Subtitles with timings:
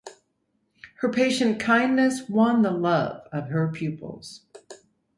[1.01, 4.41] Her patient kindness won the love of her pupils.